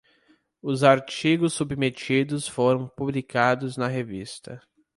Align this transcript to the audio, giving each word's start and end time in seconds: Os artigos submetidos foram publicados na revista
Os 0.63 0.83
artigos 0.83 1.53
submetidos 1.53 2.47
foram 2.47 2.87
publicados 2.87 3.77
na 3.77 3.85
revista 3.87 4.59